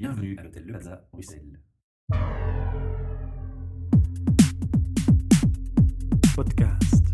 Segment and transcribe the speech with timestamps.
[0.00, 1.60] Bienvenue à l'hôtel Le Plaza, Bruxelles.
[6.36, 7.04] Podcast.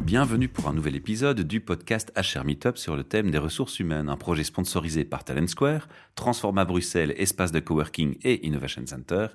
[0.00, 4.08] Bienvenue pour un nouvel épisode du podcast HR Meetup sur le thème des ressources humaines,
[4.08, 9.26] un projet sponsorisé par Talent Square, Transforma Bruxelles, espace de coworking et innovation center,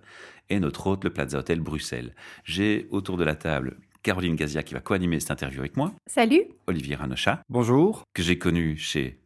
[0.49, 2.15] et notre hôte, le Plaza Hotel Bruxelles.
[2.45, 6.41] J'ai autour de la table Caroline Gazia qui va co-animer cette interview avec moi, Salut.
[6.65, 8.01] Olivier Ranocha, Bonjour.
[8.15, 9.20] que j'ai connu chez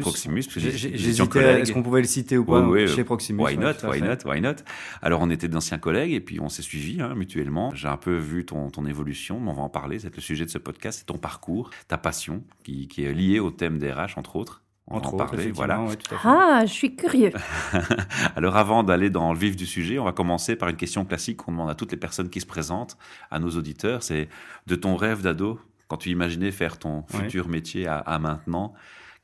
[0.00, 0.44] Proximus.
[0.56, 4.00] J'hésitais, est-ce qu'on pouvait le citer ou pas Oui, oui, chez Proximus Why not, why
[4.02, 4.56] not, why not?
[5.02, 7.72] Alors on était d'anciens collègues et puis on s'est suivis hein, mutuellement.
[7.74, 9.98] J'ai un peu vu ton, ton évolution, mais on va en parler.
[9.98, 13.40] C'est le sujet de ce podcast, c'est ton parcours, ta passion, qui, qui est liée
[13.40, 14.60] au thème des RH entre autres.
[14.86, 15.80] On Entre va en autres, parler, voilà.
[15.82, 15.96] ouais.
[16.24, 17.32] Ah, je suis curieux.
[18.36, 21.38] Alors avant d'aller dans le vif du sujet, on va commencer par une question classique
[21.38, 22.98] qu'on demande à toutes les personnes qui se présentent,
[23.30, 24.02] à nos auditeurs.
[24.02, 24.28] C'est
[24.66, 25.58] de ton rêve d'ado,
[25.88, 27.20] quand tu imaginais faire ton Ouais.
[27.22, 28.74] futur métier à, à maintenant,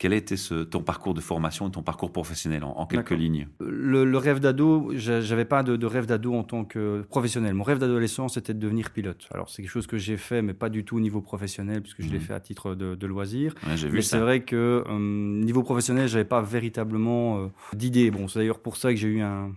[0.01, 3.11] quel a été ce, ton parcours de formation et ton parcours professionnel en, en quelques
[3.11, 7.03] lignes Le, le rêve d'ado, j'a- j'avais pas de, de rêve d'ado en tant que
[7.11, 7.53] professionnel.
[7.53, 9.29] Mon rêve d'adolescent, c'était de devenir pilote.
[9.31, 12.01] Alors c'est quelque chose que j'ai fait, mais pas du tout au niveau professionnel, puisque
[12.01, 12.25] je l'ai Mhm.
[12.25, 13.55] fait à titre de, de loisir.
[13.67, 18.11] Ouais, Mais c'est vrai que euh, niveau professionnel, j'avais pas véritablement euh, d'idée.
[18.11, 19.53] Bon, c'est d'ailleurs pour ça que j'ai eu un,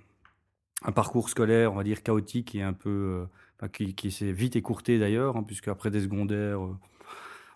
[0.84, 3.26] un parcours scolaire, on va dire chaotique et un peu,
[3.64, 6.76] euh, qui s'est vite écourté d'ailleurs, hein, puisque après des secondaires, euh,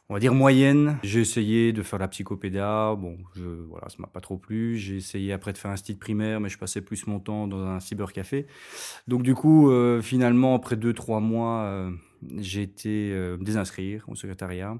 [0.09, 2.95] on va dire moyenne, j'ai essayé de faire la psychopédia.
[2.95, 4.77] Bon, je, voilà, ça m'a pas trop plu.
[4.77, 7.61] J'ai essayé après de faire un style primaire, mais je passais plus mon temps dans
[7.65, 8.47] un cybercafé.
[9.07, 11.91] Donc du coup, euh, finalement, après deux trois mois, euh,
[12.37, 14.77] j'ai été euh, désinscrire au secrétariat.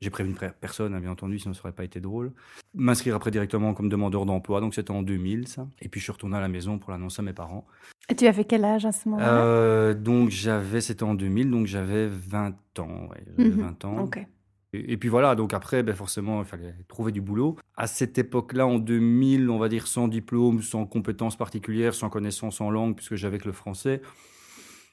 [0.00, 2.32] J'ai prévenu personne, hein, bien entendu, sinon ça aurait pas été drôle.
[2.72, 5.68] M'inscrire après directement comme demandeur d'emploi, donc c'était en 2000, ça.
[5.82, 7.66] Et puis je suis retourné à la maison pour l'annoncer à mes parents.
[8.08, 9.44] Et tu avais quel âge à ce moment-là?
[9.44, 13.08] Euh, donc j'avais, c'était en 2000, donc j'avais 20 ans.
[13.10, 13.60] Ouais, j'avais Mhm.
[13.60, 13.98] 20 ans.
[13.98, 14.26] Ok.
[14.72, 17.56] Et, et puis voilà, donc après, ben forcément, il fallait trouver du boulot.
[17.76, 22.60] À cette époque-là, en 2000, on va dire sans diplôme, sans compétences particulières, sans connaissances
[22.60, 24.00] en langue, puisque j'avais que le français,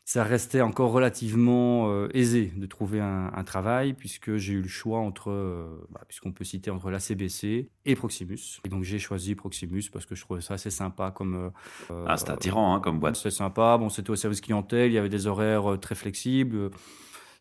[0.05, 4.67] ça restait encore relativement euh, aisé de trouver un, un travail, puisque j'ai eu le
[4.69, 8.61] choix entre, euh, bah, puisqu'on peut citer entre la CBC et Proximus.
[8.63, 11.51] Et donc j'ai choisi Proximus parce que je trouvais ça assez sympa comme...
[11.91, 13.17] euh, Ah, c'est attirant hein, comme boîte.
[13.17, 13.77] c'était sympa.
[13.77, 14.91] Bon, c'était au service clientèle.
[14.91, 16.69] Il y avait des horaires très flexibles.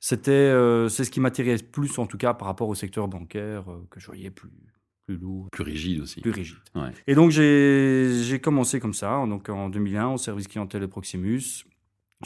[0.08, 3.68] C'était, euh, c'est ce qui m'attirait plus, en tout cas, par rapport au secteur bancaire,
[3.68, 4.48] euh, que je voyais plus,
[5.04, 6.20] plus lourd, Plus rigide aussi.
[6.20, 6.58] plus rigide.
[6.76, 6.90] Ouais.
[7.08, 11.64] Et donc, j'ai, j'ai commencé comme ça, donc en 2001, au service clientèle de Proximus.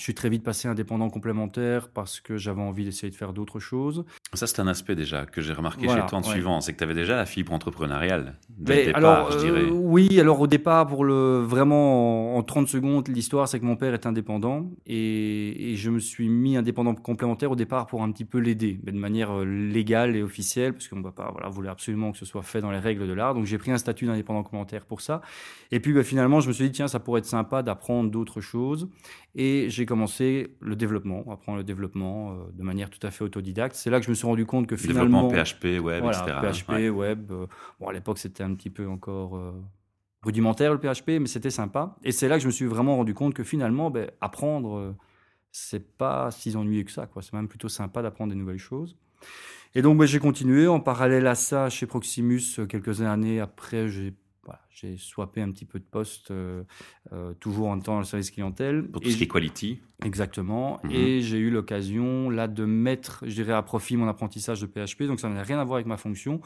[0.01, 3.59] Je suis très vite passé indépendant complémentaire parce que j'avais envie d'essayer de faire d'autres
[3.61, 4.07] choses.
[4.33, 6.29] Ça, c'est un aspect déjà que j'ai remarqué Voilà, chez toi en ouais.
[6.31, 8.39] suivant, c'est que tu avais déjà la fibre entrepreneuriale.
[8.49, 9.71] Dès Mais le départ, alors, je euh, dirais.
[9.71, 13.77] oui, alors au départ, pour le vraiment en, en 30 secondes, l'histoire, c'est que mon
[13.77, 18.11] père est indépendant et, et je me suis mis indépendant complémentaire au départ pour un
[18.11, 21.69] petit peu l'aider, de manière euh, légale et officielle, parce qu'on ne pas, voilà, voulait
[21.69, 23.35] absolument que ce soit fait dans les règles de l'art.
[23.35, 25.21] Donc j'ai pris un statut d'indépendant complémentaire pour ça.
[25.73, 28.41] Et puis bah, finalement, je me suis dit, tiens, ça pourrait être sympa d'apprendre d'autres
[28.41, 28.89] choses.
[29.37, 33.77] Et j'ai commencé le développement, apprendre le développement euh, de manière tout à fait autodidacte.
[33.77, 35.29] C'est là que je me suis rendu compte que finalement.
[35.29, 36.63] Développement PHP, web, Voilà, etc.
[36.65, 36.89] PHP, Ouais.
[36.89, 37.31] web.
[37.31, 37.47] euh,
[37.79, 39.53] bon, à l'époque, c'était un petit peu encore euh,
[40.23, 41.97] rudimentaire le PHP, mais c'était sympa.
[42.03, 44.97] Et c'est là que je me suis vraiment rendu compte que finalement, ben, apprendre,
[45.53, 47.07] c'est pas si ennuyeux que ça.
[47.07, 47.23] quoi.
[47.23, 48.97] C'est même plutôt sympa d'apprendre des nouvelles choses.
[49.77, 50.67] Et donc, ben, j'ai continué.
[50.67, 54.13] En parallèle à ça, chez Proximus, quelques années après, j'ai
[54.45, 56.63] voilà, j'ai swappé un petit peu de poste, euh,
[57.13, 58.89] euh, toujours en temps dans le service clientèle.
[58.89, 59.81] Pour tout ce qui est quality.
[60.03, 60.81] Exactement.
[60.85, 60.91] Mhm.
[60.93, 65.03] Et j'ai eu l'occasion là de mettre, je dirais, à profit mon apprentissage de PHP.
[65.03, 66.41] Donc ça n'a rien à voir avec ma fonction,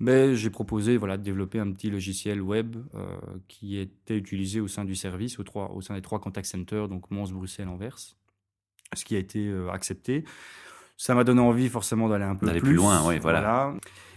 [0.00, 4.66] mais j'ai proposé voilà de développer un petit logiciel web euh, qui était utilisé au
[4.66, 7.98] sein du service, au, trois, au sein des trois contact centers, donc Mons, Bruxelles, Anvers,
[8.92, 10.24] ce qui a été accepté.
[10.96, 13.74] Ça m'a donné envie forcément d'aller un peu D'aller plus, plus loin, oui, voilà.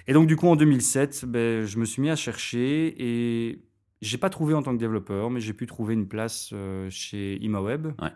[0.09, 3.61] Et donc du coup en 2007, ben, je me suis mis à chercher et
[4.01, 7.37] j'ai pas trouvé en tant que développeur, mais j'ai pu trouver une place euh, chez
[7.43, 8.09] ImaWeb Ouais.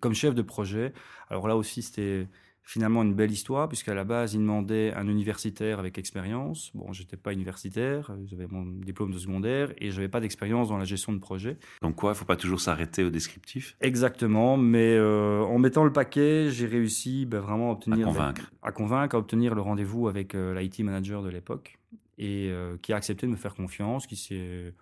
[0.00, 0.92] comme chef de projet.
[1.28, 2.26] Alors là aussi, c'était
[2.64, 6.70] finalement une belle histoire, puisqu'à la base, ils demandaient un universitaire avec expérience.
[6.74, 10.84] Bon, j'étais pas universitaire, j'avais mon diplôme de secondaire et j'avais pas d'expérience dans la
[10.84, 11.58] gestion de projet.
[11.82, 13.76] Donc quoi, il faut pas toujours s'arrêter au descriptif?
[13.80, 18.52] Exactement, mais euh, en mettant le paquet, j'ai réussi ben, vraiment à obtenir À convaincre.
[18.62, 21.78] à convaincre, à obtenir le rendez-vous avec euh, l'IT manager de l'époque
[22.18, 24.74] et euh, qui a accepté de me faire confiance, qui s'est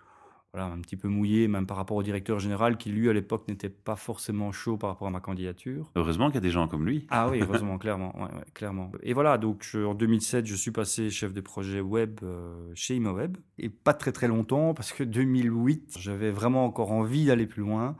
[0.53, 3.47] voilà, un petit peu mouillé, même par rapport au directeur général, qui lui à l'époque
[3.47, 5.91] n'était pas forcément chaud par rapport à ma candidature.
[5.95, 7.05] Heureusement qu'il y a des gens comme lui.
[7.09, 8.91] Ah oui, heureusement, clairement, ouais, ouais, clairement.
[9.03, 12.95] Et voilà, donc je- en 2007, je suis passé chef de projet web euh, chez
[12.95, 17.61] ImaWeb, et pas très très longtemps, parce que 2008, j'avais vraiment encore envie d'aller plus
[17.61, 17.95] loin.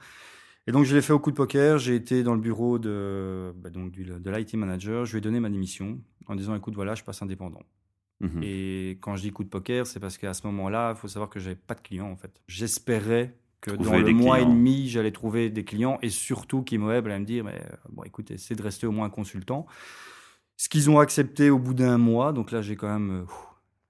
[0.68, 3.54] Et donc je l'ai fait au coup de poker, j'ai été dans le bureau de,
[3.58, 6.76] bah, donc, du- de l'IT manager, je lui ai donné ma démission en disant, écoute,
[6.76, 7.62] voilà, je passe indépendant.
[8.20, 8.42] Mhm.
[8.44, 11.30] Et quand je dis coup de poker, c'est parce qu'à ce moment-là, il faut savoir
[11.30, 12.42] que j'avais pas de clients en fait.
[12.48, 17.06] J'espérais que Trouver dans le mois et demi, j'allais trouver des clients et surtout qu'Imoeb
[17.08, 19.66] allait me dire, mais, euh, bon, écoute, essaie de rester au moins consultant.
[20.56, 23.49] Ce qu'ils ont accepté au bout d'un mois, donc là j'ai quand même euh, ouf,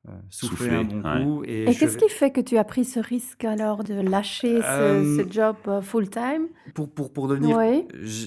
[0.10, 1.24] euh, Soufflé, un bon ouais.
[1.24, 1.44] coup.
[1.46, 5.18] Et, qu'est-ce qui fait que tu as pris ce risque alors de lâcher ce, Euh,
[5.18, 6.48] ce job euh, full-time?
[6.74, 7.58] Pour, pour, pour devenir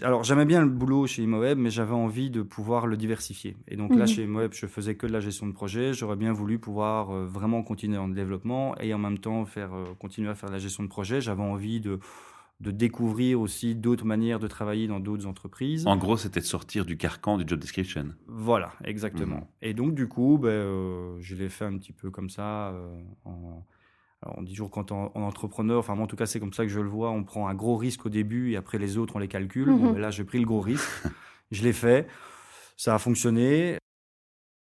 [0.03, 3.57] Alors, j'aimais bien le boulot chez Imoeb, mais j'avais envie de pouvoir le diversifier.
[3.69, 4.07] Et donc là, Mhm.
[4.07, 5.93] chez Imoeb, je faisais que de la gestion de projet.
[5.93, 9.75] J'aurais bien voulu pouvoir euh, vraiment continuer dans le développement et en même temps faire,
[9.75, 11.21] euh, continuer à faire de la gestion de projet.
[11.21, 11.99] J'avais envie de,
[12.63, 15.87] de découvrir aussi d'autres manières de travailler dans d'autres entreprises.
[15.87, 18.15] En gros, c'était de sortir du carcan du job description.
[18.29, 19.37] Voilà, exactement.
[19.37, 19.47] Mhm.
[19.63, 22.69] Et donc, du coup, ben, euh, je l'ai fait un petit peu comme ça.
[22.71, 23.67] euh, en...
[24.23, 26.53] alors, on dit toujours quand en, en entrepreneur, enfin moi en tout cas c'est comme
[26.53, 28.97] ça que je le vois, on prend un gros risque au début et après les
[28.97, 29.67] autres on les calcule.
[29.67, 29.93] Bon, Mhm.
[29.95, 30.89] ben là j'ai pris le gros risque,
[31.51, 32.07] je l'ai fait,
[32.77, 33.79] ça a fonctionné.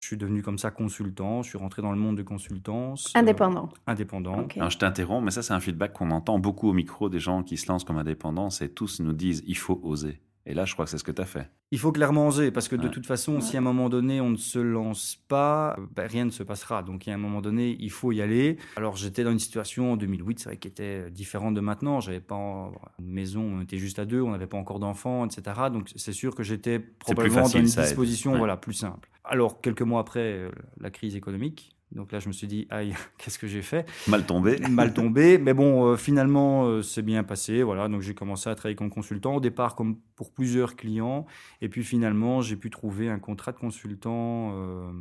[0.05, 3.11] Je suis devenu comme ça consultant, je suis rentré dans le monde de consultance.
[3.15, 3.69] euh, Indépendant.
[3.87, 4.41] indépendant.
[4.41, 4.55] Ok.
[4.55, 7.41] Alors, je t'interromps, mais ça, c'est un feedback qu'on entend beaucoup au micro des gens
[7.41, 8.51] qui se lancent comme indépendants.
[8.51, 10.21] C'est tous nous disent il faut oser.
[10.47, 11.49] Et là, je crois que c'est ce que tu as fait.
[11.71, 12.91] Il faut clairement oser, parce que de Ouais.
[12.91, 13.41] toute façon, Ouais.
[13.41, 16.83] si à un moment donné on ne se lance pas, ben, rien ne se passera.
[16.83, 18.57] Donc il y a un moment donné, il faut y aller.
[18.75, 21.99] Alors j'étais dans une situation en 2008, c'est vrai, qui était différente de maintenant.
[21.99, 25.25] J'avais pas en- une maison, on était juste à deux, on n'avait pas encore d'enfants,
[25.25, 25.41] etc.
[25.73, 28.37] Donc c'est sûr que j'étais probablement facile, dans une disposition Ouais.
[28.37, 29.09] voilà, plus simple.
[29.23, 32.93] Alors quelques mois après euh, la crise économique, donc là je me suis dit, aïe,
[33.17, 33.85] qu'est-ce que j'ai fait?
[34.07, 34.59] Mal tombé.
[34.69, 35.37] mal tombé.
[35.37, 37.63] Mais bon, euh, finalement, euh, c'est bien passé.
[37.63, 39.35] Voilà, donc j'ai commencé à travailler comme consultant.
[39.35, 41.25] Au départ, comme pour plusieurs clients.
[41.61, 44.91] Et puis finalement, j'ai pu trouver un contrat de consultant euh,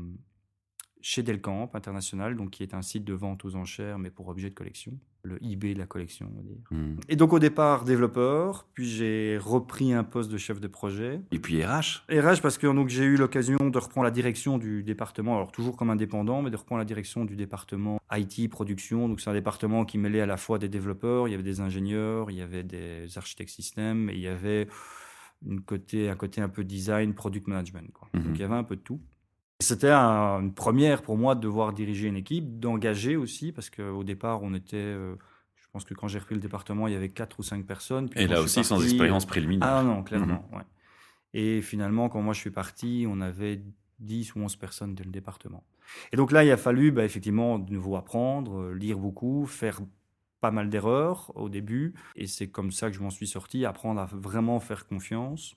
[1.00, 4.50] chez Delcamp International, donc qui est un site de vente aux enchères, mais pour objet
[4.50, 4.98] de collection.
[5.24, 6.56] Le eBay de la collection, on va dire.
[6.70, 6.96] Hmm.
[7.08, 8.66] Et donc au départ, développeur.
[8.74, 11.20] Puis j'ai repris un poste de chef de projet.
[11.32, 12.04] Et puis RH.
[12.10, 15.76] RH parce que donc j'ai eu l'occasion de reprendre la direction du département, alors toujours
[15.76, 19.08] comme indépendant, mais de reprendre la direction du département IT production.
[19.08, 21.60] Donc c'est un département qui mêlait à la fois des développeurs, il y avait des
[21.60, 24.68] ingénieurs, il y avait des architectes système, et il y avait
[25.46, 27.90] une côté, un côté un peu design, product management.
[27.92, 28.08] Quoi.
[28.14, 28.22] Mhm.
[28.22, 29.00] Donc il y avait un peu de tout.
[29.60, 34.04] C'était un- une première pour moi de devoir diriger une équipe, d'engager aussi, parce qu'au
[34.04, 35.14] départ on était, euh,
[35.56, 38.08] je pense que quand j'ai repris le département, il y avait quatre ou cinq personnes.
[38.08, 39.68] Puis Et quand là je suis aussi, sans parti, expérience préliminaire.
[39.68, 40.62] ah non, clairement, ouais.
[41.34, 43.62] Et finalement, quand moi je suis parti, on avait
[43.98, 45.64] 10 ou 11 personnes dans le département.
[46.12, 49.80] Et donc là, il a fallu bah, effectivement de nouveau apprendre, euh, lire beaucoup, faire
[50.40, 51.94] pas mal d'erreurs au début.
[52.16, 55.56] Et c'est comme ça que je m'en suis sorti, apprendre à vraiment faire confiance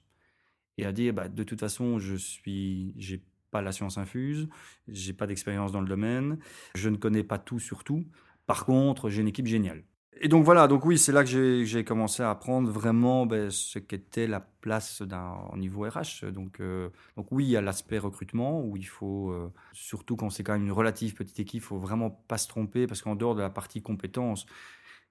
[0.78, 4.48] et à dire, bah, de toute façon, je suis, j'ai pas la science infuse,
[4.88, 6.40] j'ai pas d'expérience dans le domaine,
[6.76, 8.06] je ne connais pas tout sur tout.
[8.46, 9.84] Par contre, j'ai une équipe géniale.
[10.20, 13.78] Et donc voilà, donc oui, c'est là que j'ai- commencé à apprendre vraiment ben, ce
[13.78, 16.26] qu'était la place d'un au niveau RH.
[16.32, 20.32] Donc, euh, donc oui, il y a l'aspect recrutement où il faut, euh, surtout quand
[20.32, 23.16] c'est quand même une relative petite équipe, il faut vraiment pas se tromper parce qu'en
[23.16, 24.48] dehors de la partie compétences,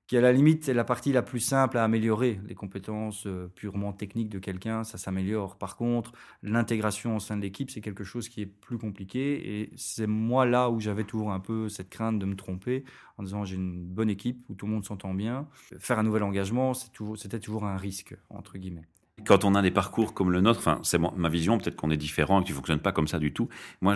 [0.06, 3.48] qui à la limite est la partie la plus simple à améliorer, les compétences euh,
[3.54, 5.56] purement techniques de quelqu'un, ça s'améliore.
[5.58, 6.12] Par contre,
[6.42, 10.46] l'intégration au sein de l'équipe, c'est quelque chose qui est plus compliqué et c'est moi
[10.46, 12.84] là où j'avais toujours un peu cette crainte de me tromper
[13.18, 15.48] en disant j'ai une bonne équipe où tout le monde s'entend bien.
[15.78, 18.86] Faire un nouvel engagement, c'est toujours- c'était toujours un risque, entre guillemets.
[19.24, 21.96] Quand on a des parcours comme le nôtre, enfin, c'est ma vision, peut-être qu'on est
[21.96, 23.48] différent et que tu fonctionnes pas comme ça du tout.
[23.80, 23.94] Moi,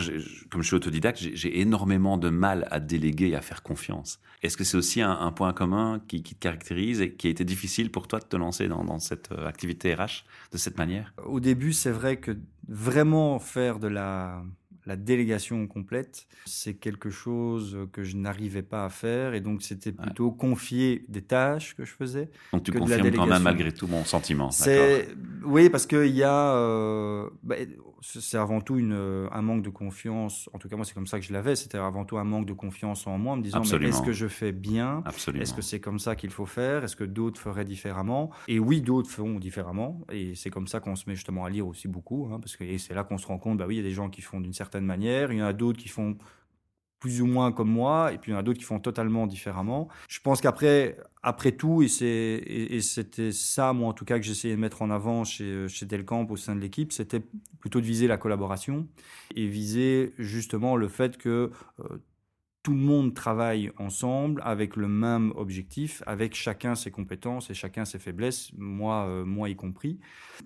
[0.50, 4.18] comme je suis autodidacte, j'ai- énormément de mal à déléguer et à faire confiance.
[4.42, 7.44] Est-ce que c'est aussi un, point commun qui, qui te caractérise et qui a été
[7.44, 11.12] difficile pour toi de te lancer dans, dans cette euh, activité RH de cette manière?
[11.24, 12.36] Au début, c'est vrai que
[12.66, 14.42] vraiment faire de la,
[14.86, 19.92] la délégation complète, c'est quelque chose que je n'arrivais pas à faire et donc c'était
[19.92, 22.30] plutôt confier des tâches que je faisais.
[22.52, 24.50] Donc tu Que de la confirmes quand même malgré tout mon sentiment.
[24.50, 25.08] C'est
[25.44, 27.56] oui parce qu'il y a euh, bah,
[28.02, 30.48] c'est avant tout une, euh, un manque de confiance.
[30.54, 31.56] En tout cas moi c'est comme ça que je l'avais.
[31.56, 34.28] C'était avant tout un manque de confiance en moi, en me disant est-ce que je
[34.28, 35.02] fais bien?
[35.34, 36.84] Est-ce que c'est comme ça qu'il faut faire?
[36.84, 38.30] Est-ce que d'autres feraient différemment?
[38.48, 40.00] Et oui, d'autres feront différemment.
[40.10, 42.64] Et c'est comme ça qu'on se met justement à lire aussi beaucoup, hein, parce que
[42.64, 44.22] et c'est là qu'on se rend compte, bah oui, il y a des gens qui
[44.22, 46.16] font d'une certaine manière, il y en a d'autres qui font
[47.00, 49.26] plus ou moins comme moi, et puis il y en a d'autres qui font totalement
[49.26, 49.88] différemment.
[50.06, 54.60] Je pense qu'après, après tout, et c'était ça, moi en tout cas, que j'essayais de
[54.60, 57.22] mettre en avant chez chez Delcamp au sein de l'équipe, c'était
[57.58, 58.86] plutôt de viser la collaboration
[59.34, 62.02] et viser justement le fait que euh,
[62.62, 67.86] tout le monde travaille ensemble avec le même objectif, avec chacun ses compétences et chacun
[67.86, 69.98] ses faiblesses, moi, euh, moi y compris.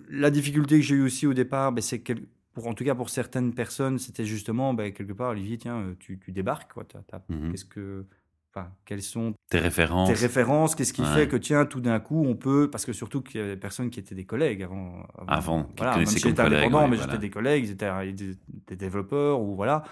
[0.09, 2.13] La difficulté que j'ai eue aussi au départ, ben, c'est que,
[2.55, 5.95] pour, en tout cas pour certaines personnes, c'était justement ben, quelque part, Olivier, tiens, euh,
[5.99, 6.83] tu, tu débarques, quoi.
[7.29, 7.51] Mhm.
[7.51, 8.05] Qu'est-ce que,
[8.53, 10.07] enfin, quelles sont Tes références.
[10.07, 11.13] tes références Qu'est-ce qui Ouais.
[11.13, 13.59] fait que tiens, tout d'un coup, on peut, parce que surtout qu'il y avait des
[13.59, 16.95] personnes qui étaient des collègues avant, Avant, qui voilà, même si comme collègues, ouais, mais
[16.95, 17.03] voilà.
[17.03, 17.91] j'étais des collègues, ils étaient
[18.67, 19.83] des développeurs ou voilà.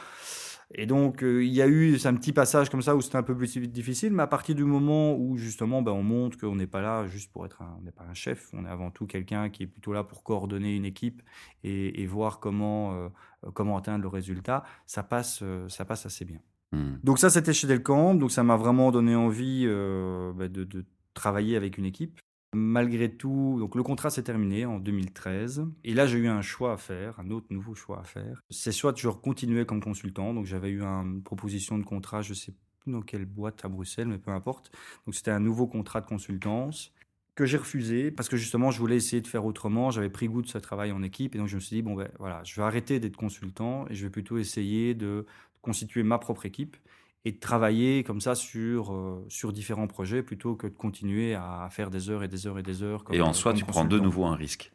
[0.75, 3.23] Et donc, euh, il y a eu un petit passage comme ça où c'était un
[3.23, 6.67] peu plus difficile, mais à partir du moment où justement, ben, on montre qu'on n'est
[6.67, 9.05] pas là juste pour être un, on n'est pas un chef, on est avant tout
[9.05, 11.21] quelqu'un qui est plutôt là pour coordonner une équipe
[11.63, 13.09] et, et voir comment, euh,
[13.53, 16.39] comment atteindre le résultat, ça passe, euh, ça passe assez bien.
[16.71, 16.95] Hmm.
[17.03, 21.55] Donc ça, c'était chez Delcamp, donc ça m'a vraiment donné envie ben, de, de travailler
[21.55, 22.19] avec une équipe.
[22.53, 25.65] Malgré tout, donc le contrat s'est terminé en 2013.
[25.83, 28.41] Et là, j'ai eu un choix à faire, un autre nouveau choix à faire.
[28.50, 32.53] C'est soit je continuais comme consultant, donc j'avais eu une proposition de contrat, je sais
[32.79, 34.72] plus dans quelle boîte à Bruxelles, mais peu importe.
[35.05, 36.91] Donc c'était un nouveau contrat de consultance
[37.36, 39.91] que j'ai refusé parce que justement je voulais essayer de faire autrement.
[39.91, 41.95] J'avais pris goût de ce travail en équipe et donc je me suis dit bon
[41.95, 45.25] ben voilà, je vais arrêter d'être consultant et je vais plutôt essayer de
[45.62, 46.77] constituer ma propre équipe
[47.25, 51.69] et de travailler comme ça sur, euh, sur différents projets plutôt que de continuer à
[51.71, 53.03] faire des heures et des heures et des heures.
[53.05, 54.71] Comme, Et en soi, tu prends de nouveau un risque.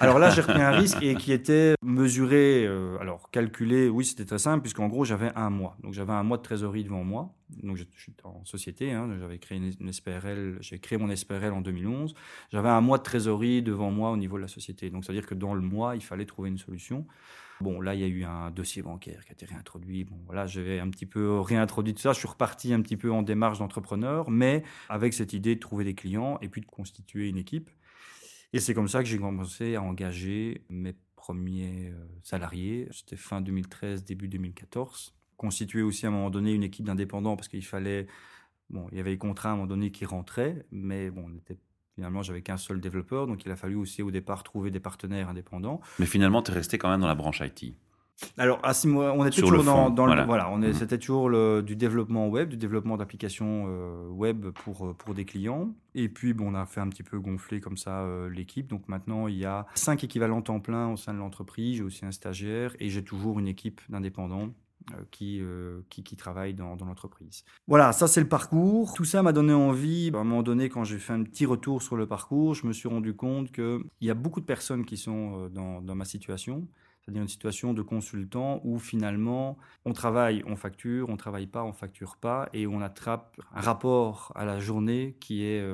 [0.00, 4.26] Alors là, j'ai repris un risque et qui était mesuré, euh, alors calculé, oui, c'était
[4.26, 5.78] très simple, puisqu'en gros, j'avais un mois.
[5.82, 7.32] Donc j'avais un mois de trésorerie devant moi.
[7.62, 11.62] Donc suis en société, hein, j'avais créé une, une SPRL, j'ai créé mon SPRL en
[11.62, 12.14] 2011.
[12.52, 14.90] J'avais un mois de trésorerie devant moi au niveau de la société.
[14.90, 17.06] Donc c'est-à-dire que dans le mois, il fallait trouver une solution.
[17.60, 20.04] Bon, là, il y a eu un dossier bancaire qui a été réintroduit.
[20.04, 22.12] Bon, voilà, j'avais un petit peu réintroduit tout ça.
[22.12, 25.84] Je suis reparti un petit peu en démarche d'entrepreneur, mais avec cette idée de trouver
[25.84, 27.70] des clients et puis de constituer une équipe.
[28.52, 32.88] Et c'est comme ça que j'ai commencé à engager mes premiers euh, salariés.
[32.92, 35.14] C'était fin 2013, début 2014.
[35.36, 38.06] Constituer aussi à un moment donné une équipe d'indépendants parce qu'il fallait.
[38.70, 41.36] Bon, il y avait les contrats à un moment donné qui rentraient, mais bon, on
[41.36, 41.58] était.
[41.96, 45.30] Finalement, j'avais qu'un seul développeur, donc il a fallu aussi au départ trouver des partenaires
[45.30, 45.80] indépendants.
[45.98, 47.74] Mais finalement, tu es resté quand même dans la branche IT.
[48.36, 50.20] Alors, à six mois, on était Sur toujours le dans, fond, dans voilà.
[50.22, 50.26] le.
[50.26, 50.74] Voilà, on est, Mhm.
[50.74, 55.24] c'était toujours le, du développement web, du développement d'applications euh, web pour, euh, pour des
[55.24, 55.74] clients.
[55.94, 58.68] Et puis, bon, on a fait un petit peu gonfler comme ça euh, l'équipe.
[58.68, 61.78] Donc maintenant, il y a cinq équivalents temps plein au sein de l'entreprise.
[61.78, 64.48] J'ai aussi un stagiaire et j'ai toujours une équipe d'indépendants.
[64.92, 67.44] Euh, Qui, euh, qui, qui travaille dans, dans l'entreprise.
[67.66, 68.94] Voilà, ça c'est le parcours.
[68.94, 70.10] Tout ça m'a donné envie.
[70.14, 72.72] À un moment donné, quand j'ai fait un petit retour sur le parcours, je me
[72.72, 76.68] suis rendu compte qu'il y a beaucoup de personnes qui sont euh, dans, ma situation
[77.00, 81.72] c'est-à-dire une situation de consultant où finalement on travaille, on facture, on travaille pas, on
[81.72, 85.64] facture pas, et on attrape un rapport à la journée qui est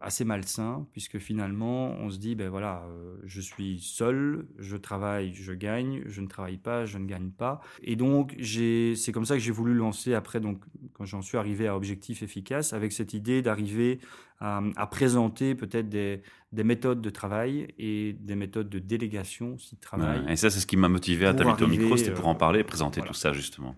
[0.00, 5.34] assez malsain, puisque finalement on se dit ben voilà, euh, je suis seul, je travaille,
[5.34, 9.34] je gagne, je ne travaille pas, je ne gagne pas, et donc c'est comme ça
[9.34, 10.62] que j'ai voulu lancer après donc
[10.94, 14.00] quand j'en suis arrivé à objectif efficace, avec cette idée d'arriver
[14.40, 19.76] à, à présenter peut-être des, des méthodes de travail et des méthodes de délégation aussi
[19.76, 20.24] de travail.
[20.24, 20.32] Ouais.
[20.32, 22.34] Et ça, c'est ce qui m'a motivé à t'inviter au micro, c'était pour euh, en
[22.34, 23.12] parler et présenter voilà.
[23.12, 23.76] tout ça, justement.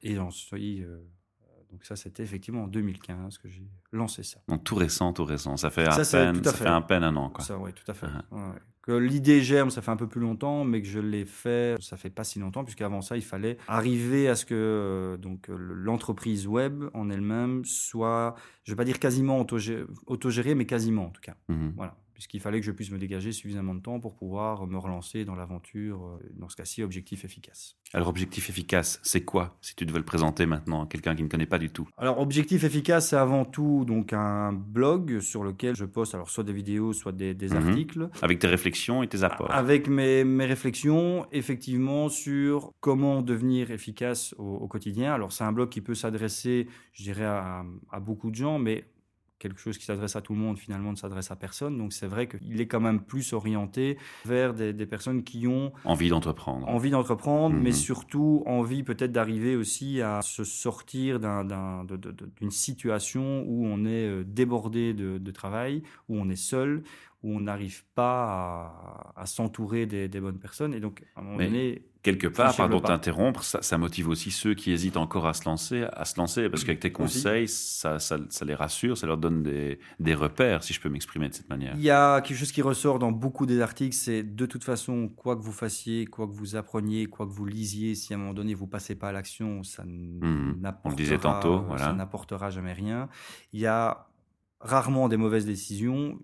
[0.00, 0.82] Et j'en suis.
[0.82, 0.96] euh,
[1.72, 4.38] donc, ça, c'était effectivement en 2015 que j'ai lancé ça.
[4.48, 5.56] Donc tout récent, tout récent.
[5.56, 6.64] Ça fait Ça, à peine, à ça fait.
[6.64, 7.42] fait à peine un an, quoi.
[7.44, 8.06] Ça, oui, tout à fait.
[8.06, 8.22] Uh-huh.
[8.52, 8.58] Ouais.
[8.82, 11.96] Que l'idée germe, ça fait un peu plus longtemps, mais que je l'ai fait, ça
[11.96, 15.56] fait pas si longtemps, puisqu'avant ça, il fallait arriver à ce que euh, donc euh,
[15.56, 21.10] l'entreprise web en elle-même soit, je vais pas dire quasiment autogé- autogérée, mais quasiment en
[21.10, 21.36] tout cas.
[21.48, 21.74] Mhm.
[21.76, 21.96] Voilà.
[22.14, 25.34] Puisqu'il fallait que je puisse me dégager suffisamment de temps pour pouvoir me relancer dans
[25.34, 27.76] l'aventure, euh, dans ce cas-ci, objectif efficace.
[27.94, 31.28] Alors, objectif efficace, c'est quoi, si tu devais le présenter maintenant à quelqu'un qui ne
[31.28, 31.88] connaît pas du tout?
[31.96, 36.44] Alors, Objectif Efficace, c'est avant tout donc un blog sur lequel je poste alors soit
[36.44, 37.68] des vidéos, soit des, des Mhm.
[37.68, 39.50] articles, Avec tes réflexions et tes apports.
[39.50, 45.12] avec mes, mes réflexions effectivement sur comment devenir efficace au, au quotidien.
[45.12, 48.84] Alors, c'est un blog qui peut s'adresser, je dirais, à, à beaucoup de gens, mais
[49.42, 51.76] quelque chose qui s'adresse à tout le monde finalement ne s'adresse à personne.
[51.76, 55.72] Donc, c'est vrai qu'il est quand même plus orienté vers des, des personnes qui ont
[55.84, 56.68] Envie d'entreprendre.
[56.68, 57.62] envie d'entreprendre, Mhm.
[57.62, 61.18] mais surtout envie peut-être d'arriver aussi à se sortir
[62.40, 66.82] d'une situation où on est euh, débordé de, de travail, où on est seul,
[67.22, 70.74] où on n'arrive pas à, à s'entourer des, des bonnes personnes.
[70.74, 74.08] Et donc, à un moment Mais donné, Quelque part, pardon de t'interrompre, ça, ça motive
[74.08, 77.46] aussi ceux qui hésitent encore à se lancer, à se lancer, parce qu'avec tes conseils,
[77.46, 81.28] ça, ça, ça les rassure, ça leur donne des, des repères, si je peux m'exprimer
[81.28, 81.74] de cette manière.
[81.76, 85.08] Il y a quelque chose qui ressort dans beaucoup des articles, c'est de toute façon,
[85.14, 88.18] quoi que vous fassiez, quoi que vous appreniez, quoi que vous lisiez, si à un
[88.18, 90.56] moment donné vous passez pas à l'action, ça Mhm.
[90.60, 91.84] n'apportera, On le disait tantôt, euh, voilà.
[91.84, 93.08] ça n'apportera jamais rien.
[93.52, 94.08] Il y a
[94.58, 96.18] rarement des mauvaises décisions.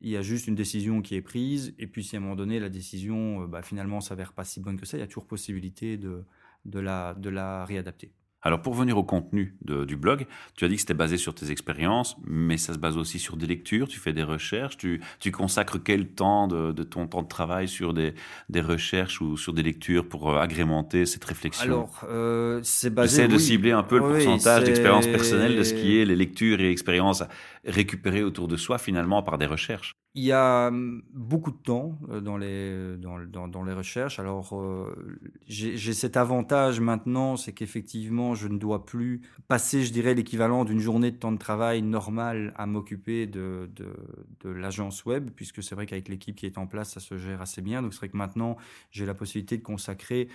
[0.00, 2.36] Il y a juste une décision qui est prise, et puis si à un moment
[2.36, 5.06] donné la décision euh, bah, finalement s'avère pas si bonne que ça, il y a
[5.06, 6.24] toujours possibilité de,
[6.64, 8.12] la réadapter.
[8.42, 10.26] Alors, pour venir au contenu de- du blog,
[10.56, 13.36] tu as dit que c'était basé sur tes expériences, mais ça se base aussi sur
[13.36, 17.22] des lectures, tu fais des recherches, tu, tu consacres quel temps de, de ton temps
[17.22, 18.14] de travail sur des,
[18.48, 21.74] des recherches ou sur des lectures pour euh, agrémenter cette réflexion?
[21.74, 23.16] Alors, euh, c'est basé.
[23.16, 26.16] J'essaie de cibler un peu le Oui, pourcentage d'expérience personnelle de ce qui est les
[26.16, 27.22] lectures et expériences
[27.64, 29.94] récupérées autour de soi finalement par des recherches.
[30.18, 34.18] Il y a hum, beaucoup de temps euh, dans les, dans, dans, dans les recherches.
[34.18, 40.14] Alors, euh, j'ai cet avantage maintenant, c'est qu'effectivement, je ne dois plus passer, je dirais,
[40.14, 43.86] l'équivalent d'une journée de temps de travail normale à m'occuper de, de,
[44.40, 47.40] de l'agence web, puisque c'est vrai qu'avec l'équipe qui est en place, ça se gère
[47.40, 47.80] assez bien.
[47.80, 48.56] Donc, c'est vrai que maintenant,
[48.90, 50.28] j'ai la possibilité de consacrer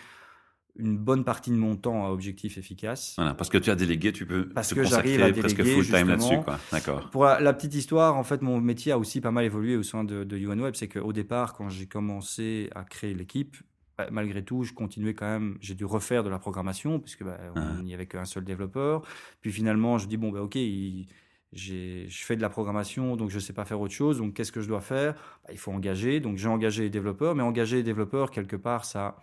[0.76, 3.14] une bonne partie de mon temps à objectif efficace.
[3.18, 5.64] Voilà, parce que tu as délégué, tu peux Parce te que j'arrive à consacrer presque
[5.76, 6.38] full time là-dessus.
[6.72, 7.10] D'accord.
[7.12, 9.84] Pour la, la petite histoire, en fait, mon métier a aussi pas mal évolué au
[9.84, 10.74] sein de, de UN Web.
[10.76, 13.56] C'est qu'au départ, quand j'ai commencé à créer l'équipe,
[14.00, 17.38] bah, malgré tout, je continuais quand même, j'ai dû refaire de la programmation, puisque bah,
[17.56, 17.82] on Ah.
[17.84, 19.04] n'y avait qu'un seul développeur.
[19.42, 21.08] Puis finalement, je dis, bon, bah, ok, il-
[21.52, 24.18] je fais de la programmation, donc je ne sais pas faire autre chose.
[24.18, 25.14] Donc qu'est-ce que je dois faire?
[25.44, 26.20] Bah, Il faut engager.
[26.20, 29.18] Donc j'ai engagé les développeurs, mais engager les développeurs, quelque part, ça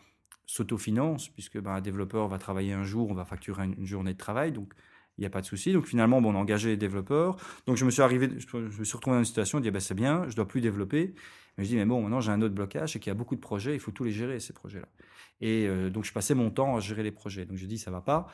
[0.51, 4.19] s'autofinance, puisque bah, un développeur va travailler un jour, on va facturer une, journée de
[4.19, 4.51] travail.
[4.51, 4.73] Donc
[5.17, 5.73] il n'y a pas de souci.
[5.73, 7.37] Donc finalement, bon, on a engagé les développeurs.
[7.67, 9.81] Donc je me suis arrivé, je, me suis retrouvé dans une situation, je dis, bah,
[9.81, 11.15] c'est bien, je dois plus développer.
[11.57, 13.37] Mais je dis, mais bon, maintenant j'ai un autre blocage, c'est qu'il y a beaucoup
[13.37, 14.89] de projets, il faut tous les gérer, ces projets-là.
[15.41, 17.45] Et euh, donc je passais mon temps à gérer les projets.
[17.45, 18.27] Donc je dis, ça va pas,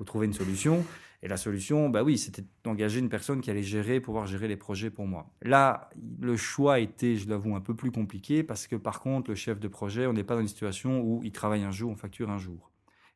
[0.00, 0.82] faut trouver une solution.
[1.22, 4.56] Et la solution, bah oui, c'était d'engager une personne qui allait gérer, pouvoir gérer les
[4.56, 5.30] projets pour moi.
[5.42, 9.36] Là, le choix était, je l'avoue, un peu plus compliqué parce que par contre, le
[9.36, 11.96] chef de projet, on n'est pas dans une situation où il travaille un jour, on
[11.96, 12.70] facture un jour.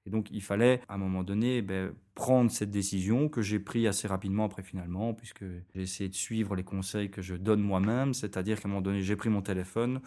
[0.05, 3.87] Et donc, il fallait, à un moment donné, ben, prendre cette décision que j'ai prise
[3.87, 8.13] assez rapidement après finalement, puisque j'ai essayé de suivre les conseils que je donne moi-même,
[8.13, 10.03] c'est-à-dire qu'à un moment donné, j'ai pris mon téléphone,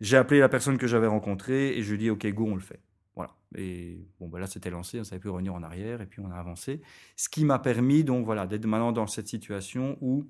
[0.00, 2.56] j'ai appelé la personne que j'avais rencontrée et je lui ai dit, OK, go, on
[2.56, 2.80] le fait.
[3.16, 3.34] Voilà.
[3.56, 6.20] Et bon, ben là, c'était lancé, on ne savait plus revenir en arrière et puis
[6.20, 6.82] on a avancé.
[7.16, 10.26] Ce qui m'a permis, donc voilà, d'être maintenant dans cette situation où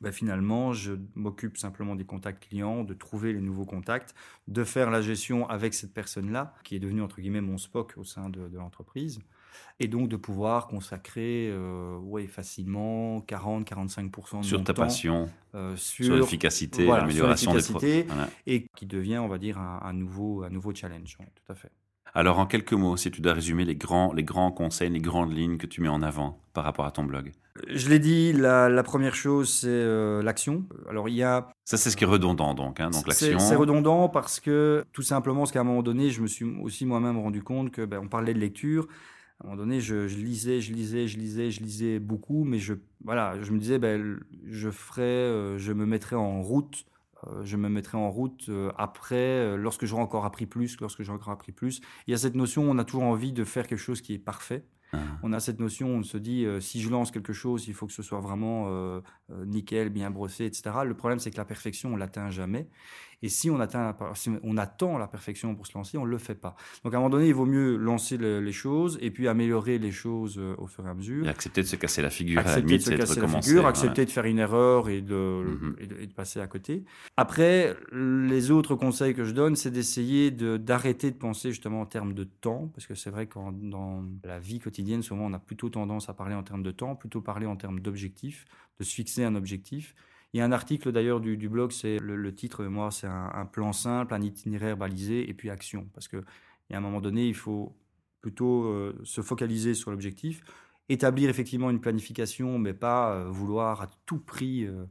[0.00, 4.14] ben, finalement, je m'occupe simplement des contacts clients, de trouver les nouveaux contacts,
[4.46, 8.04] de faire la gestion avec cette personne-là, qui est devenue entre guillemets mon Spock au
[8.04, 9.18] sein de, de l'entreprise,
[9.80, 15.28] et donc de pouvoir consacrer euh, ouais, facilement 40-45% de Sur mon ta temps passion,
[15.56, 18.04] euh, sur sur, l'efficacité, voilà, l'amélioration des l'efficacité.
[18.04, 18.30] pro- Voilà.
[18.46, 21.16] et qui devient, on va dire, un, un nouveau, un nouveau challenge.
[21.18, 21.72] tout à fait.
[22.14, 25.32] Alors, en quelques mots, si tu dois résumer les grands, les grands conseils, les grandes
[25.32, 27.32] lignes que tu mets en avant par rapport à ton blog.
[27.68, 30.64] Je l'ai dit, la, la première chose, c'est euh, l'action.
[30.88, 32.80] Alors, il y a Ça, c'est ce qui est redondant, donc.
[32.80, 33.38] hein, donc, l'action.
[33.38, 36.86] C'est redondant parce que tout simplement, parce qu'à un moment donné, je me suis aussi
[36.86, 38.86] moi-même rendu compte que, ben, on parlait de lecture.
[39.40, 42.58] À un moment donné, je, je lisais, je lisais, je lisais, je lisais beaucoup, mais
[42.58, 46.84] je, voilà, je me disais, ben, je ferais, euh, je me mettrais en route,
[47.42, 51.16] je me mettrai en route euh, après, euh, lorsque j'aurai encore appris plus, lorsque j'aurai
[51.16, 51.80] encore appris plus.
[52.06, 54.18] Il y a cette notion, on a toujours envie de faire quelque chose qui est
[54.18, 54.64] parfait.
[54.92, 54.98] Ah.
[55.22, 57.86] On a cette notion, on se dit, euh, si je lance quelque chose, il faut
[57.86, 59.00] que ce soit vraiment euh,
[59.30, 60.70] euh, nickel, bien brossé, etc.
[60.84, 62.68] Le problème, c'est que la perfection, on l'atteint jamais.
[63.22, 66.04] Et si on, atteint la per- si on attend la perfection pour se lancer, on
[66.06, 66.54] ne le fait pas.
[66.84, 69.78] Donc à un moment donné, il vaut mieux lancer le- les choses et puis améliorer
[69.78, 71.26] les choses euh, au fur et à mesure.
[71.26, 73.20] Et accepter de se casser la figure, à la Accepter limite, de se de casser
[73.20, 73.68] la figure, ouais.
[73.68, 75.76] accepter de faire une erreur et de, Mhm.
[75.80, 76.84] et de, et de passer à côté.
[77.16, 81.86] Après, les autres conseils que je donne, c'est d'essayer de- d'arrêter de, penser justement en
[81.86, 85.38] termes de temps, parce que c'est vrai que dans la vie quotidienne, souvent on a
[85.40, 88.44] plutôt tendance à parler en termes de temps, plutôt parler en termes d'objectifs,
[88.78, 89.96] de se fixer un objectif.
[90.32, 93.72] Il y a un article d'ailleurs du, blog, c'est le, titre, moi, c'est un, plan
[93.72, 95.88] simple, un itinéraire balisé et puis action.
[95.94, 96.22] Parce qu'il
[96.70, 97.74] y a un moment donné, il faut
[98.20, 100.42] plutôt euh, se focaliser sur l'objectif,
[100.88, 104.84] établir effectivement une planification, mais pas euh, vouloir à tout prix euh,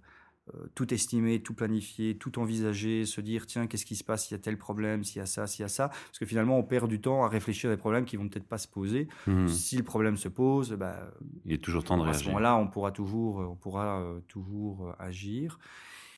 [0.76, 4.40] tout estimer, tout planifier, tout envisager, se dire tiens, qu'est-ce qui se passe s'il y
[4.40, 5.90] a tel problème, s'il y a ça, s'il y a ça.
[5.90, 8.48] Parce que finalement, on perd du temps à réfléchir à des problèmes qui vont peut-être
[8.48, 9.08] pas se poser.
[9.28, 9.48] Mhm.
[9.48, 11.12] Si le problème se pose, bah,
[11.46, 12.28] Il est toujours temps de à ce réagir.
[12.30, 15.60] moment-là, on pourra toujours, on pourra euh, toujours euh, agir.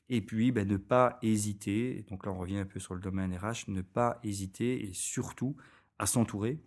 [0.08, 2.04] Et puis, ben, ne pas hésiter.
[2.10, 3.68] Donc là, on revient un peu sur le domaine RH.
[3.68, 5.56] Ne pas hésiter et surtout
[5.98, 6.58] à s'entourer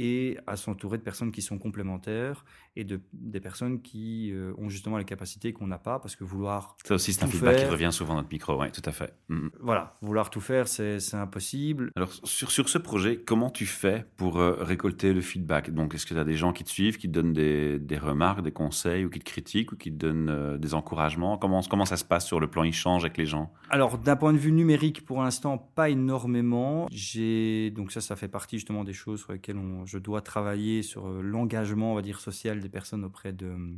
[0.00, 2.44] et à s'entourer de personnes qui sont complémentaires
[2.78, 6.24] et de des personnes qui euh, ont justement les capacités qu'on n'a pas parce que
[6.24, 8.58] vouloir Ça aussi, c'est un feedback qui revient souvent dans notre micro.
[8.60, 9.12] Oui, tout à fait.
[9.28, 9.50] Mhm.
[9.60, 14.38] voilà vouloir tout faire c'est impossible Alors, sur, sur ce projet, comment tu fais pour
[14.38, 15.70] euh, récolter le feedback?
[15.74, 17.98] Donc, est-ce que tu as des gens qui te suivent, qui te donnent des, des
[17.98, 21.36] remarques, des conseils, ou qui te critiquent, ou qui te donnent euh, des encouragements?
[21.36, 23.52] Comment, comment ça se passe sur le plan échange avec les gens?
[23.70, 26.86] Alors, d'un point de vue numérique, pour l'instant, pas énormément.
[26.90, 30.82] J'ai donc ça, ça fait partie justement des choses sur lesquelles on- je dois travailler
[30.82, 33.76] sur l'engagement, on va dire social des personnes auprès de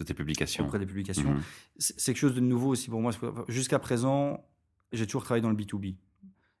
[0.00, 1.34] de tes publications auprès des publications.
[1.34, 1.42] Mhm.
[1.78, 3.12] C'est quelque chose de nouveau aussi pour moi.
[3.48, 4.44] Jusqu'à présent,
[4.92, 5.94] j'ai toujours travaillé dans le B 2 B.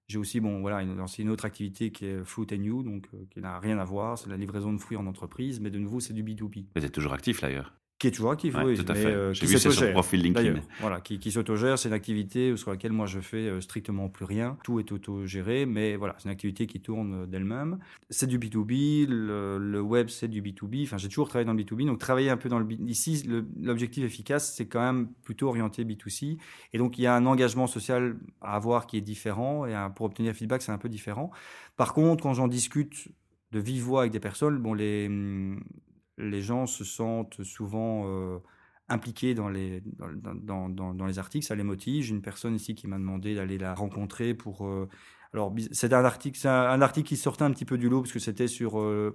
[0.08, 3.08] J'ai aussi bon voilà une, lancé une autre activité qui est Fruit and You, donc
[3.14, 5.78] euh, qui n'a rien à voir, c'est la livraison de fruits en entreprise, mais de
[5.78, 6.56] nouveau c'est du B 2 B.
[6.74, 7.72] Mais tu toujours actif, d'ailleurs.
[8.02, 8.74] Qui est toujours actif, Ouais, oui.
[8.74, 9.06] tout à fait.
[9.06, 10.60] euh, J'ai vu ça sur profil LinkedIn.
[10.80, 14.24] Voilà, qui, qui s'autogère, c'est une activité sur laquelle moi je fais euh, strictement plus
[14.24, 14.58] rien.
[14.64, 17.78] Tout est autogéré, mais voilà, c'est une activité qui tourne euh, d'elle-même.
[18.10, 20.82] C'est du B2B, le, le web c'est du B2B.
[20.82, 22.72] Enfin, j'ai toujours travaillé dans le B2B, donc travailler un peu dans le B.
[22.88, 23.22] Ici,
[23.60, 26.38] l'objectif efficace, c'est quand même plutôt orienté B2C.
[26.72, 29.90] Et donc, il y a un engagement social à avoir qui est différent, et un-
[29.90, 31.30] pour obtenir feedback, c'est un peu différent.
[31.76, 33.08] Par contre, quand j'en discute
[33.52, 35.62] de vive voix avec des personnes, bon, les, hum,
[36.22, 38.38] les gens se sentent souvent euh,
[38.88, 39.82] impliqués dans les,
[40.42, 42.04] dans, dans- les articles, ça les motive.
[42.04, 44.66] J'ai une personne ici qui m'a demandé d'aller la rencontrer pour...
[44.66, 44.88] euh,
[45.34, 48.12] alors, c'est un article, c'est un, article qui sortait un petit peu du lot parce
[48.12, 49.12] que c'était sur euh,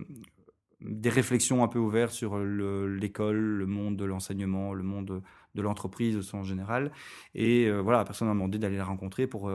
[0.82, 5.22] des réflexions un peu ouvertes sur le- l'école, le monde de l'enseignement, le monde de,
[5.56, 6.92] de l'entreprise au sens général.
[7.36, 9.52] Et voilà, la personne m'a demandé d'aller la rencontrer pour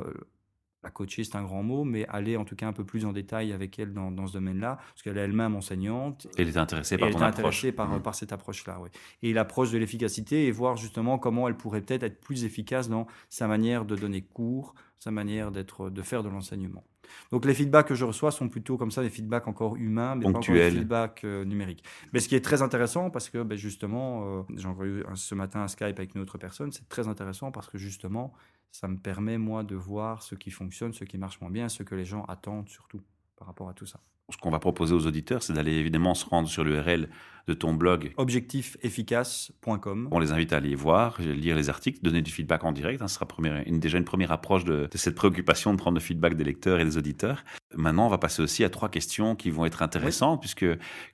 [0.84, 3.12] la coacher, c'est un grand mot, mais aller en tout cas un peu plus en
[3.12, 6.26] détail avec elle dans, dans ce domaine-là, parce qu'elle est elle-même enseignante.
[6.36, 7.38] Et il était intéressé Et par elle ton approche.
[7.38, 8.02] intéressée par, Mm.
[8.02, 8.88] par cette approche-là, oui.
[9.22, 13.06] Et l'approche de l'efficacité et voir justement comment elle pourrait peut-être être plus efficace dans
[13.28, 16.84] sa manière de donner cours, sa manière d'être, de faire de l'enseignement.
[17.30, 20.22] Donc les feedbacks que je reçois sont plutôt comme ça, des feedbacks encore humains, mais
[20.24, 21.84] pas encore des feedbacks euh, numériques.
[22.12, 25.60] Mais ce qui est très intéressant, parce que ben, justement, euh, j'ai un- ce matin
[25.60, 28.32] un Skype avec une autre personne, c'est très intéressant parce que justement,
[28.72, 31.82] ça me permet moi de voir ce qui fonctionne, ce qui marche moins bien, ce
[31.82, 33.02] que les gens attendent surtout
[33.36, 34.00] par rapport à tout ça.
[34.30, 37.10] Ce qu'on va proposer aux auditeurs, c'est d'aller évidemment se rendre sur l'URL
[37.48, 38.12] de ton blog.
[38.16, 40.08] Objectifefficace.com.
[40.10, 43.02] On les invite à aller voir, lire les articles, donner du feedback en direct.
[43.02, 43.08] hein.
[43.08, 46.00] ce sera première- une- déjà une première approche de, de cette préoccupation de prendre le
[46.00, 47.44] feedback des lecteurs et des auditeurs.
[47.74, 50.66] Maintenant, on va passer aussi à trois questions qui vont être intéressantes, puisque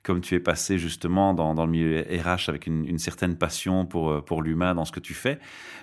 [0.03, 3.85] comme tu es passé justement dans, dans le milieu RH avec une, une certaine passion
[3.85, 5.39] pour, euh, pour l'humain dans ce que tu fais,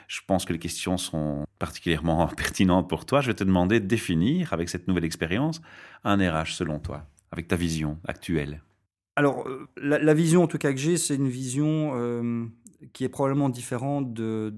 [0.08, 3.20] je pense que les questions sont particulièrement pertinentes pour toi.
[3.20, 5.60] Je vais te demander de définir, avec cette nouvelle expérience,
[6.04, 8.62] un RH selon toi, avec ta vision actuelle.
[9.16, 12.44] Alors, euh, la, la vision en tout cas que j'ai, c'est une vision euh,
[12.92, 14.50] qui est probablement différente euh,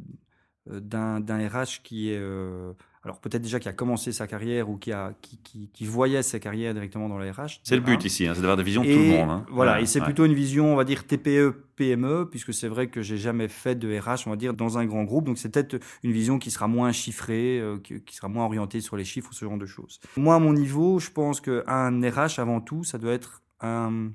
[0.66, 2.72] d'un RH qui est, euh,
[3.04, 6.22] alors peut-être déjà qui a commencé sa carrière ou qui, a, qui, qui- qui voyait
[6.22, 7.60] sa carrière directement dans le RH.
[7.62, 9.30] C'est le but ici, hein, c'est d'avoir des visions de tout le monde.
[9.30, 9.46] hein.
[9.50, 10.04] Voilà, et c'est ouais.
[10.04, 13.76] plutôt une vision, on va dire TPE, PME, puisque c'est vrai que j'ai jamais fait
[13.76, 15.24] de RH, on va dire, dans un grand groupe.
[15.24, 18.80] Donc c'est peut-être une vision qui sera moins chiffrée, euh, qui, qui sera moins orientée
[18.80, 20.00] sur les chiffres ou ce genre de choses.
[20.16, 24.10] Moi, à mon niveau, je pense qu'un RH, avant tout, ça doit être un,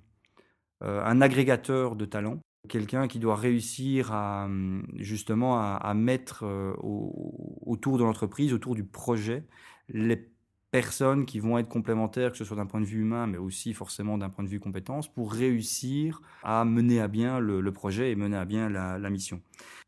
[0.83, 2.39] un agrégateur de talents.
[2.69, 8.75] Quelqu'un qui doit réussir à hum, justement à, mettre euh, au- autour de l'entreprise, autour
[8.75, 9.43] du projet,
[9.89, 10.29] les
[10.71, 13.73] personnes qui vont être complémentaires, que ce soit d'un point de vue humain, mais aussi
[13.73, 18.15] forcément d'un point de vue compétence, pour réussir à mener à bien le, projet et
[18.15, 19.41] mener à bien la, la mission.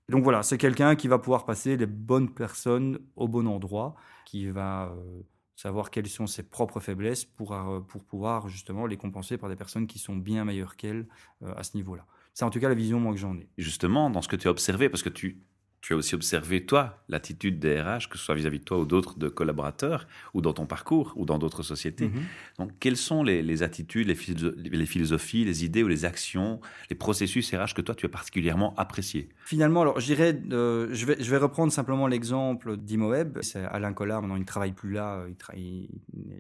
[0.10, 4.48] Donc voilà, c'est quelqu'un qui va pouvoir passer les bonnes personnes au bon endroit, qui
[4.48, 5.22] va euh,
[5.56, 9.56] savoir quelles sont ses propres faiblesses pour, euh, pour pouvoir justement les compenser par des
[9.56, 11.08] personnes qui sont bien meilleures qu'elles
[11.44, 12.06] euh, à ce niveau-là.
[12.34, 13.48] C'est en tout cas la vision que j'en ai.
[13.58, 15.42] justement dans ce que tu as observé, parce que tu,
[15.86, 18.86] tu as aussi observé, toi, l'attitude des RH, que ce soit vis-à-vis de toi ou
[18.88, 22.08] d'autres de collaborateurs, ou dans ton parcours, ou dans d'autres sociétés.
[22.08, 22.24] Mhm.
[22.58, 26.60] Donc, quelles sont les, les attitudes, les, philosoph- les philosophies, les idées ou les actions,
[26.90, 29.30] les processus RH que toi, tu as particulièrement appréciés?
[29.46, 33.38] Finalement, alors je dirais, euh, je, vais, je vais reprendre simplement l'exemple d'Imoeb.
[33.44, 35.24] C'est Alain Collard, maintenant il ne travaille plus là,
[35.56, 35.88] il,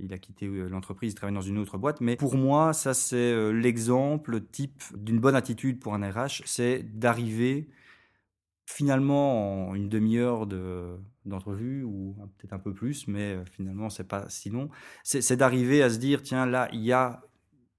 [0.02, 2.02] il a quitté euh, l'entreprise, il travaille dans une autre boîte.
[2.02, 6.82] Mais pour moi, ça c'est euh, l'exemple type d'une bonne attitude pour un RH, c'est
[6.98, 7.68] d'arriver
[8.76, 14.04] finalement en une demi-heure de- d'entrevue ou peut-être un peu plus, mais euh, finalement c'est
[14.08, 14.70] pas si long.
[15.04, 17.22] C'est d'arriver à se dire tiens là il y a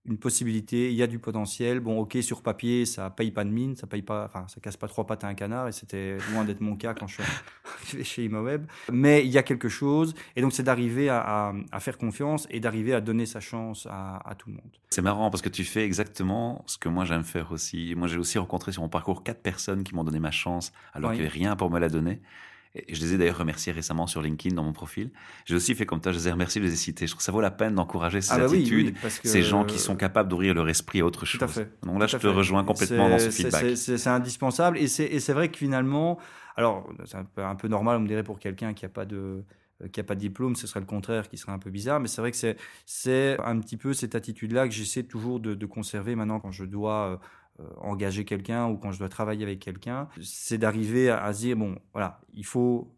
[0.07, 1.81] une possibilité, il y a du potentiel.
[1.81, 4.77] Bon, ok, sur papier, ça paye pas de mine, ça paye pas, enfin, ça casse
[4.77, 7.23] pas trois pattes à un canard, et c'était loin d'être mon cas quand je suis
[7.23, 8.67] arrivé chez ImoWeb.
[8.93, 12.47] Mais il y a quelque chose, et donc c'est d'arriver à, à- à faire confiance
[12.51, 14.71] et d'arriver à donner sa chance à, à tout le monde.
[14.91, 17.95] C'est marrant parce que tu fais exactement ce que moi j'aime faire aussi.
[17.97, 21.11] Moi, j'ai aussi rencontré sur mon parcours quatre personnes qui m'ont donné ma chance alors
[21.11, 21.17] Oui.
[21.17, 22.21] qu'il n'y avait rien pour me la donner.
[22.89, 25.11] Je les ai d'ailleurs remerciés récemment sur LinkedIn dans mon profil.
[25.45, 27.07] J'ai aussi fait comme toi, je les ai remerciés, je les ai cités.
[27.07, 29.29] Je trouve que ça vaut la peine d'encourager ces Ah bah attitudes, oui, parce que-
[29.29, 31.39] ces gens qui sont capables d'ouvrir leur esprit à autre chose.
[31.39, 31.71] Tout à fait.
[31.83, 32.29] Donc là, je te fait.
[32.29, 33.77] rejoins complètement dans ce feedback.
[33.77, 36.19] c'est- indispensable et c'est vrai que finalement,
[36.57, 39.05] alors c'est un peu, un peu normal, on me dirait pour quelqu'un qui a pas
[39.05, 39.43] de
[39.83, 42.01] euh, qui a pas de diplôme, ce serait le contraire, qui serait un peu bizarre.
[42.01, 42.37] Mais c'est vrai que
[42.87, 46.65] c'est un petit peu cette attitude-là que j'essaie toujours de, de conserver maintenant quand je
[46.65, 47.17] dois euh,
[47.79, 50.09] engager quelqu'un ou quand je dois travailler avec quelqu'un.
[50.23, 52.95] C'est d'arriver à, dire bon, voilà, il faut,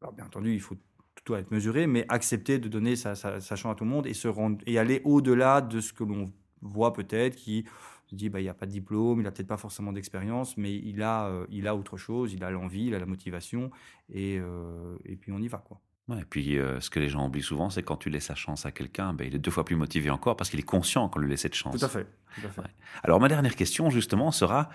[0.00, 0.76] alors bien entendu, il faut
[1.14, 4.14] tout doit être mesuré, mais accepter de donner sa, sa, à tout le monde et
[4.14, 7.64] se rendre et aller au-delà de ce que l'on voit peut-être qui
[8.06, 10.56] se dit bah il n'y a pas de diplôme, il a peut-être pas forcément d'expérience,
[10.56, 13.70] mais il a euh, il a autre chose, il a l'envie, il a la motivation
[14.08, 15.80] et euh, et puis on y va quoi.
[16.08, 18.34] Ouais, et puis, euh, ce que les gens oublient souvent, c'est quand tu laisses sa
[18.34, 21.08] chance à quelqu'un, ben, il est deux fois plus motivé encore parce qu'il est conscient
[21.08, 21.78] qu'on lui laisse cette chance.
[21.78, 22.06] Tout à fait.
[22.34, 22.60] Tout à fait.
[22.62, 22.70] Ouais.
[23.02, 24.70] Alors, ma dernière question, justement, sera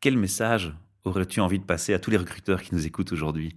[0.00, 0.72] quel message
[1.06, 3.56] aurais-tu envie de passer à tous les recruteurs qui nous écoutent aujourd'hui?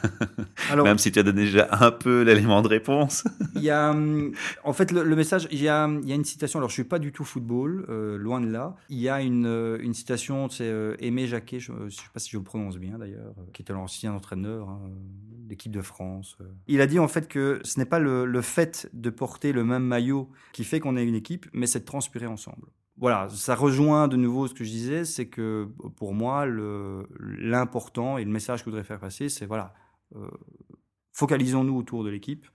[0.70, 3.24] Alors, Même si tu as donné déjà un peu l'élément de réponse.
[3.54, 4.32] il y a, hum,
[4.64, 6.58] en fait, le, le message, il y, a, il y a une citation.
[6.58, 8.76] Alors, je suis pas du tout football, euh, loin de là.
[8.88, 12.20] Il y a une, euh, une citation, c'est euh, Aimé Jacquet, je ne sais pas
[12.20, 15.82] si je le prononce bien d'ailleurs, euh, qui était l'ancien entraîneur hein, de l'équipe de
[15.82, 16.36] France.
[16.66, 19.64] Il a dit en fait que ce n'est pas le, le fait de porter le
[19.64, 22.66] même maillot qui fait qu'on est une équipe, mais c'est de transpirer ensemble.
[23.00, 26.44] Voilà, ça rejoint de nouveau ce que je disais, c'est que pour moi,
[27.18, 29.72] l'important et le message que je voudrais faire passer, c'est voilà,
[30.16, 30.28] euh,
[31.12, 32.46] focalisons-nous autour de l'équipe,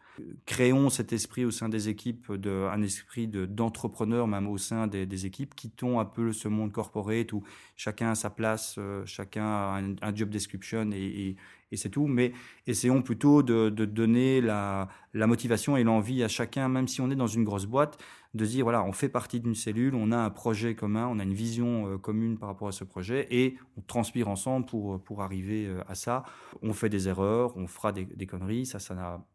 [0.45, 5.05] créons cet esprit au sein des équipes, un esprit de- d'entrepreneur même au sein des,
[5.05, 7.43] des équipes, quittons un peu ce monde corporate où
[7.75, 11.35] chacun a sa place, euh, chacun a un, job description et,
[11.73, 12.31] c'est tout, mais
[12.67, 17.27] essayons plutôt de, donner la, motivation et l'envie à chacun, même si on est dans
[17.27, 17.97] une grosse boîte,
[18.33, 21.23] de dire voilà, on fait partie d'une cellule, on a un projet commun, on a
[21.23, 25.21] une vision euh, commune par rapport à ce projet et on transpire ensemble pour, pour
[25.21, 26.23] arriver euh, à ça.
[26.61, 29.25] On fait des erreurs, on fera des, des conneries, ça, ça n'a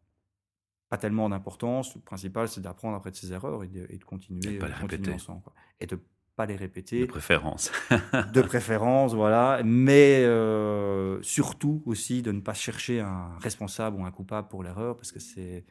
[0.91, 1.95] pas tellement d'importance.
[1.95, 4.59] Le principal, c'est d'apprendre après de ses erreurs et de, et de continuer, Et de
[4.59, 5.13] pas les euh, continuer répéter.
[5.13, 5.41] ensemble.
[5.41, 5.53] quoi.
[5.79, 5.97] Et de
[6.35, 7.71] pas les De répéter, préférence.
[8.33, 9.61] de préférence, voilà.
[9.63, 14.97] Mais euh, surtout aussi de ne pas chercher un responsable ou un coupable pour l'erreur
[14.97, 15.63] parce que c'est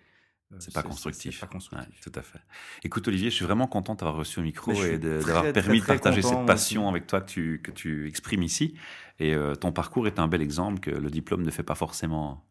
[0.52, 1.38] euh, C'est pas constructif.
[1.40, 1.88] Pas constructif.
[1.88, 2.40] Ouais, tout à fait.
[2.82, 5.80] Écoute Olivier, je suis vraiment content d'avoir reçu au micro et de- très, d'avoir permis
[5.80, 6.90] de partager cette passion aussi.
[6.90, 8.74] avec toi que tu, que tu exprimes ici.
[9.18, 12.42] Et euh, ton parcours est un bel exemple que le diplôme ne fait pas forcément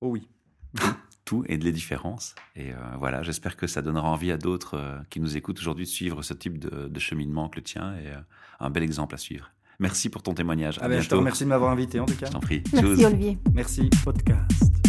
[0.00, 0.26] Oh oui.
[1.28, 2.34] tout et de les différences.
[2.56, 5.84] Et euh, voilà, j'espère que ça donnera envie à d'autres euh, qui nous écoutent aujourd'hui
[5.84, 8.16] de suivre ce type de, de cheminement que le tien et euh,
[8.60, 9.50] un bel exemple à suivre.
[9.78, 10.78] Merci pour ton témoignage.
[10.78, 11.18] À Ah ben, je te bientôt.
[11.20, 12.26] remercie de m'avoir invité en tout cas.
[12.26, 12.62] Je t'en prie.
[12.72, 13.04] Merci.
[13.04, 13.38] Olivier.
[13.52, 13.90] Merci.
[14.04, 14.87] Podcast.